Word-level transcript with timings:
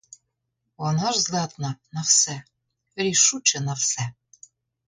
Вона 0.77 1.11
ж 1.11 1.21
здатна 1.21 1.75
на 1.91 2.01
все, 2.01 2.43
рішуче 2.95 3.59
на 3.59 3.73
все. 3.73 4.11